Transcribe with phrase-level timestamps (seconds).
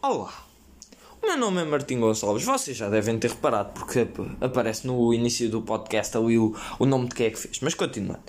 [0.00, 0.32] Olá,
[1.20, 2.44] o meu nome é Martim Gonçalves.
[2.44, 4.06] Vocês já devem ter reparado porque
[4.40, 7.58] aparece no início do podcast ali o, o nome de quem é que fez.
[7.60, 8.22] Mas continuando,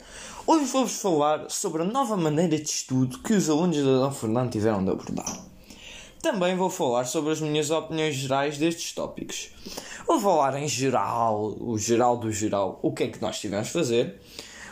[0.47, 4.51] hoje vou-vos falar sobre a nova maneira de estudo que os alunos da Dom Fernando
[4.51, 5.45] tiveram de abordar.
[6.23, 9.51] Também vou falar sobre as minhas opiniões gerais destes tópicos.
[10.07, 13.73] Vou falar em geral, o geral do geral, o que é que nós tivemos de
[13.73, 14.19] fazer.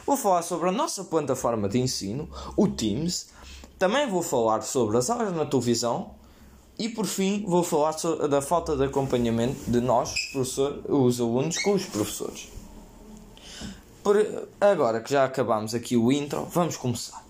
[0.04, 2.28] Vou falar sobre a nossa plataforma de ensino,
[2.58, 3.30] o Teams.
[3.78, 6.18] Também vou falar sobre as aulas na televisão
[6.80, 7.96] e por fim, vou falar
[8.30, 12.50] da falta de acompanhamento de nós, os, os alunos, com os professores.
[14.04, 17.26] Por, agora que já acabamos aqui o intro, vamos começar.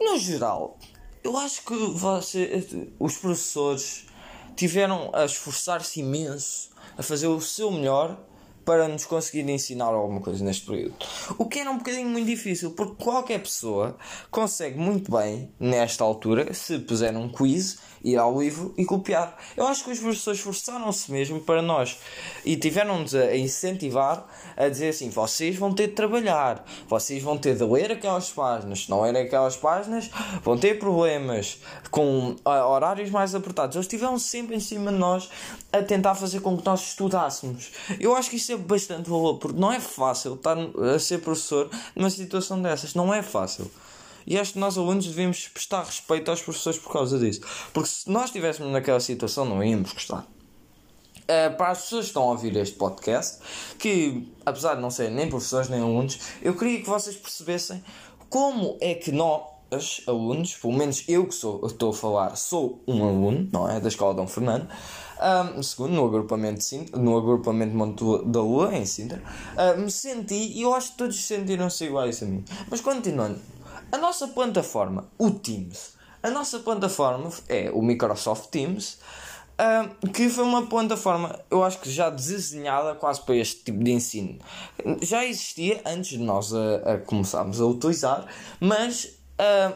[0.00, 0.76] No geral,
[1.22, 2.66] eu acho que você,
[2.98, 4.06] os professores
[4.56, 8.18] tiveram a esforçar-se imenso a fazer o seu melhor
[8.70, 10.94] para nos conseguir ensinar alguma coisa neste período.
[11.36, 13.96] O que era um bocadinho muito difícil, porque qualquer pessoa
[14.30, 19.36] consegue muito bem, nesta altura, se puser um quiz, ir ao livro e copiar.
[19.56, 21.98] Eu acho que os professores esforçaram-se mesmo para nós
[22.44, 27.56] e tiveram-nos a incentivar a dizer assim: vocês vão ter de trabalhar, vocês vão ter
[27.56, 30.10] de ler aquelas páginas, se não lerem aquelas páginas,
[30.42, 31.58] vão ter problemas
[31.90, 33.76] com horários mais apertados.
[33.76, 35.28] Eles estiveram sempre em cima de nós
[35.72, 37.72] a tentar fazer com que nós estudássemos.
[37.98, 41.70] Eu acho que isso é bastante valor, porque não é fácil estar a ser professor
[41.94, 43.70] numa situação dessas, não é fácil.
[44.26, 47.40] E acho que nós alunos devemos prestar respeito aos professores por causa disso.
[47.72, 50.26] Porque se nós estivéssemos naquela situação, não íamos gostar.
[51.22, 53.38] Uh, para as pessoas que estão a ouvir este podcast,
[53.78, 57.82] que apesar de não serem nem professores nem alunos, eu queria que vocês percebessem
[58.28, 59.42] como é que nós,
[60.06, 63.80] alunos, pelo menos eu que sou, estou a falar, sou um aluno, não é?
[63.80, 64.68] Da Escola Dom Fernando,
[65.56, 69.22] um, segundo no agrupamento, de Sintra, no agrupamento Monte da Lua, em Sintra,
[69.76, 72.44] me senti, e eu acho que todos sentiram-se iguais a mim.
[72.70, 73.38] Mas continuando,
[73.92, 78.98] a nossa plataforma, o Teams, a nossa plataforma é o Microsoft Teams,
[79.60, 83.90] uh, que foi uma plataforma, eu acho que já desenhada quase para este tipo de
[83.90, 84.38] ensino.
[85.02, 88.26] Já existia antes de nós a, a começarmos a utilizar,
[88.58, 89.19] mas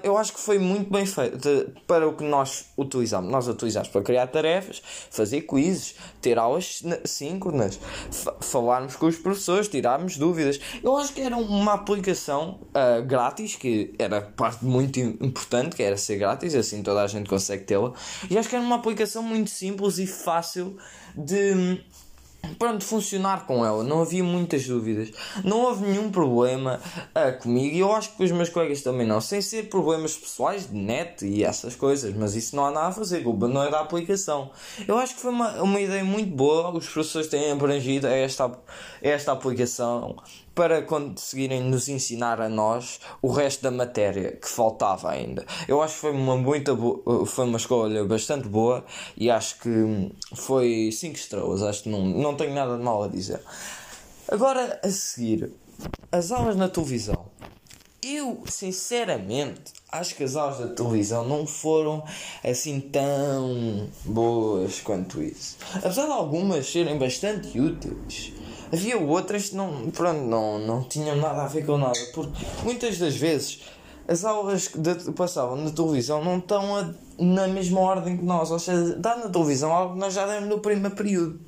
[0.03, 3.31] Eu acho que foi muito bem feito para o que nós utilizamos.
[3.31, 7.81] Nós utilizamos para criar tarefas, fazer quizzes, ter aulas síncronas,
[8.41, 10.61] falarmos com os professores, tirarmos dúvidas.
[10.83, 15.97] Eu acho que era uma aplicação uh, grátis, que era parte muito importante, que era
[15.97, 17.93] ser grátis, assim toda a gente consegue tê-la.
[18.31, 20.77] E acho que era uma aplicação muito simples e fácil
[21.17, 21.81] de
[22.59, 25.11] pronto, funcionar com ela, não havia muitas dúvidas,
[25.43, 26.81] não houve nenhum problema
[27.15, 27.75] uh, comigo.
[27.75, 31.27] E eu acho que os meus colegas também não, sem ser problemas pessoais de net
[31.27, 33.49] e essas coisas, mas isso não há nada a fazer, culpa.
[33.49, 34.51] Não é da aplicação.
[34.87, 38.51] Eu acho que foi uma, uma ideia muito boa, os professores têm abrangido esta,
[39.03, 40.17] esta aplicação
[40.55, 45.45] para conseguirem nos ensinar a nós o resto da matéria que faltava ainda.
[45.67, 46.77] Eu acho que foi uma muita
[47.27, 48.85] foi uma escolha bastante boa
[49.17, 53.09] e acho que foi 5 estrelas, acho que não, não tenho nada de mal a
[53.09, 53.41] dizer.
[54.29, 55.53] Agora a seguir,
[56.11, 57.27] as aulas na televisão.
[58.03, 62.05] Eu, sinceramente, acho que as aulas da televisão não foram
[62.45, 65.57] assim tão boas quanto isso.
[65.75, 68.33] Apesar de algumas serem bastante úteis,
[68.75, 72.99] Havia outras que não, pronto, não, não tinham nada a ver com nada, porque muitas
[72.99, 73.63] das vezes
[74.09, 74.81] as aulas que
[75.13, 79.29] passavam na televisão não estão a, na mesma ordem que nós, ou seja, dá na
[79.29, 81.41] televisão algo que nós já demos no primeiro período.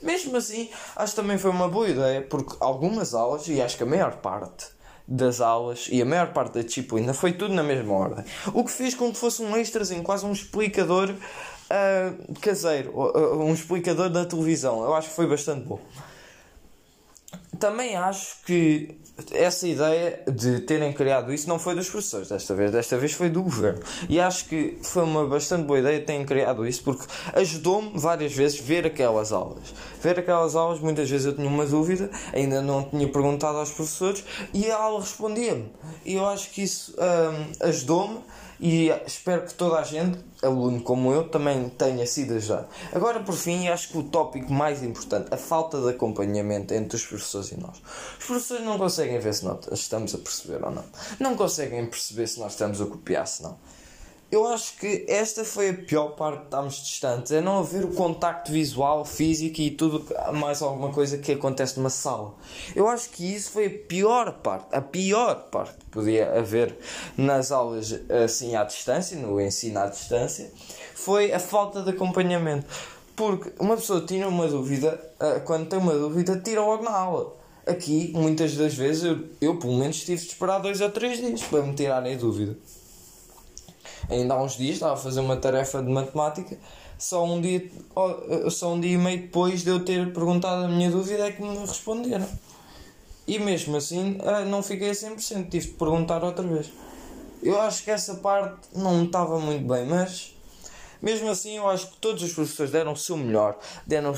[0.00, 3.82] Mesmo assim, acho que também foi uma boa ideia, porque algumas aulas, e acho que
[3.82, 4.66] a maior parte
[5.08, 8.24] das aulas e a maior parte da disciplina foi tudo na mesma ordem.
[8.54, 13.52] O que fez com que fosse um extrazinho, quase um explicador uh, caseiro, uh, um
[13.52, 14.84] explicador da televisão.
[14.84, 15.80] Eu acho que foi bastante bom
[17.60, 18.98] também acho que
[19.32, 23.28] essa ideia de terem criado isso não foi dos professores desta vez, desta vez foi
[23.28, 23.80] do governo.
[24.08, 27.04] E acho que foi uma bastante boa ideia terem criado isso porque
[27.34, 29.74] ajudou-me várias vezes ver aquelas aulas.
[30.02, 34.24] Ver aquelas aulas, muitas vezes eu tinha uma dúvida, ainda não tinha perguntado aos professores
[34.54, 35.70] e a aula respondia-me.
[36.04, 38.20] E eu acho que isso hum, ajudou-me
[38.60, 42.68] e espero que toda a gente, aluno como eu, também tenha sido ajudado.
[42.92, 47.06] Agora, por fim, acho que o tópico mais importante, a falta de acompanhamento entre os
[47.06, 47.80] professores e nós.
[48.18, 50.84] Os professores não conseguem ver se nós estamos a perceber ou não.
[51.18, 53.56] Não conseguem perceber se nós estamos a copiar, se não.
[54.30, 57.92] Eu acho que esta foi a pior parte de estarmos distantes, é não haver o
[57.92, 62.32] contacto visual, físico e tudo mais alguma coisa que acontece numa sala.
[62.76, 66.78] Eu acho que isso foi a pior parte, a pior parte que podia haver
[67.16, 67.92] nas aulas
[68.24, 70.52] assim à distância, no ensino à distância,
[70.94, 72.66] foi a falta de acompanhamento.
[73.16, 77.36] Porque uma pessoa tinha uma dúvida, ah, quando tem uma dúvida, tira logo na aula.
[77.66, 81.42] Aqui, muitas das vezes, eu, eu pelo menos tive de esperar dois ou três dias
[81.42, 82.56] para me tirarem a dúvida.
[84.10, 86.58] Ainda há uns dias estava a fazer uma tarefa de matemática,
[86.98, 87.70] só um dia,
[88.50, 91.42] só um dia e meio depois de eu ter perguntado a minha dúvida é que
[91.42, 92.28] me responderam.
[93.26, 96.70] E mesmo assim ah, não fiquei a 100%, tive de perguntar outra vez.
[97.42, 100.34] Eu acho que essa parte não estava muito bem, mas
[101.00, 104.14] mesmo assim eu acho que todos os professores deram o seu melhor, deram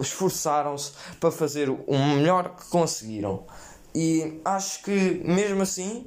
[0.00, 3.44] esforçaram-se para fazer o melhor que conseguiram.
[3.94, 6.06] E acho que mesmo assim,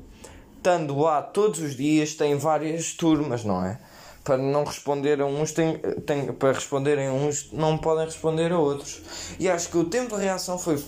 [0.59, 3.79] estando lá todos os dias, tem várias turmas, não é?
[4.23, 8.59] Para não responder a uns, tem, tem, para responderem a uns, não podem responder a
[8.59, 9.01] outros.
[9.39, 10.83] E acho que o tempo de reação foi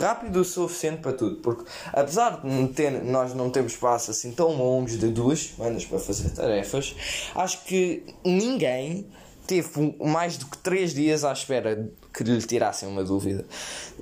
[0.00, 4.56] rápido o suficiente para tudo, porque apesar de ter, nós não termos espaço assim tão
[4.56, 6.94] longos de duas semanas para fazer tarefas,
[7.34, 9.06] acho que ninguém
[9.46, 13.44] teve mais do que três dias à espera que lhe tirassem uma dúvida.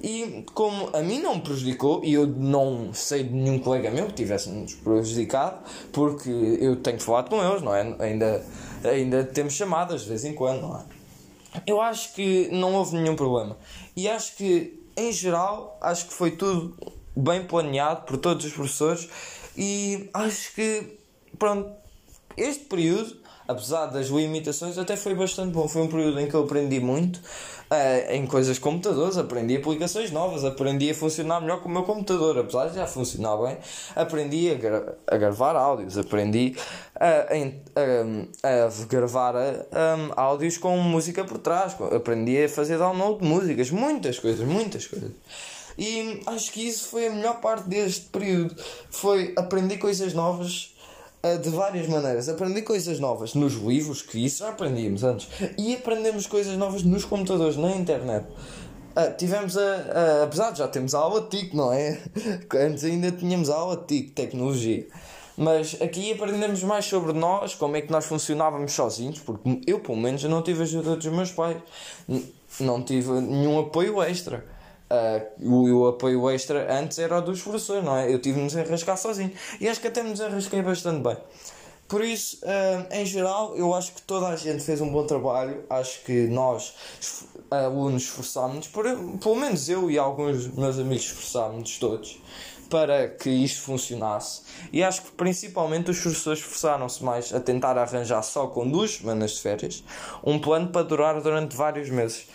[0.03, 4.07] E como a mim não me prejudicou, e eu não sei de nenhum colega meu
[4.07, 5.59] que tivesse-nos prejudicado,
[5.93, 7.97] porque eu tenho falado com eles, não é?
[7.99, 8.45] Ainda,
[8.85, 10.85] ainda temos chamadas de vez em quando, não é?
[11.67, 13.57] Eu acho que não houve nenhum problema.
[13.97, 16.77] E acho que em geral, acho que foi tudo
[17.17, 19.09] bem planeado por todos os professores
[19.57, 20.99] e acho que,
[21.39, 21.71] pronto,
[22.37, 25.69] este período, apesar das limitações, até foi bastante bom.
[25.69, 30.11] Foi um período em que eu aprendi muito uh, em coisas de computadores, aprendi aplicações
[30.11, 33.57] novas, aprendi a funcionar melhor com o meu computador, apesar de já funcionar bem,
[33.95, 36.57] aprendi a, gra a gravar áudios, aprendi
[36.95, 37.29] a,
[38.45, 43.71] a, a gravar um, áudios com música por trás, aprendi a fazer download de músicas,
[43.71, 45.11] muitas coisas, muitas coisas.
[45.77, 48.55] E acho que isso foi a melhor parte deste período.
[48.91, 50.74] Foi aprender coisas novas
[51.43, 52.29] de várias maneiras.
[52.29, 55.29] Aprendi coisas novas nos livros, que isso já aprendíamos antes,
[55.59, 58.27] e aprendemos coisas novas nos computadores, na internet.
[58.97, 62.01] Uh, tivemos a, a, apesar de já termos a aula de TIC, não é?
[62.55, 64.87] Antes ainda tínhamos a aula de TIC, tecnologia.
[65.37, 69.99] Mas aqui aprendemos mais sobre nós, como é que nós funcionávamos sozinhos, porque eu, pelo
[69.99, 71.57] menos, não tive ajuda dos meus pais,
[72.61, 74.45] não tive nenhum apoio extra.
[74.95, 78.13] Uh, o, o, apoio extra antes era o dos professores, não é?
[78.13, 79.33] Eu tive de me desenrascar sozinho.
[79.61, 81.17] E acho que até me desenrasquei bastante bem.
[81.89, 85.65] Por isso, uh, em geral, eu acho que toda a gente fez um bom trabalho.
[85.69, 86.75] Acho que nós,
[87.51, 92.21] alunos, esforçámos-nos, pelo menos eu e alguns meus amigos esforçámos-nos todos
[92.71, 94.43] para que isto funcionasse.
[94.73, 99.33] E acho que principalmente os professores esforçaram-se mais a tentar arranjar só com duas semanas
[99.33, 99.85] de férias
[100.25, 102.27] um plano para durar durante vários meses.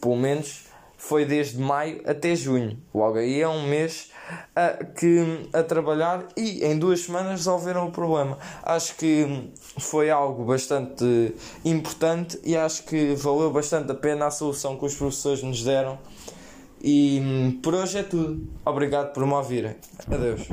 [0.00, 0.67] Pelo menos
[0.98, 2.76] foi desde maio até junho.
[2.92, 4.10] Logo aí é um mês
[4.54, 8.36] a, que, a trabalhar e em duas semanas resolveram o problema.
[8.62, 11.34] Acho que foi algo bastante
[11.64, 15.98] importante e acho que valeu bastante a pena a solução que os professores nos deram.
[16.82, 18.46] E por hoje é tudo.
[18.64, 19.76] Obrigado por me ouvirem.
[20.10, 20.48] Adeus.